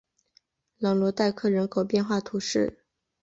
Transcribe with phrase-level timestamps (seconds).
[0.79, 2.83] 朗罗代克人口变化图示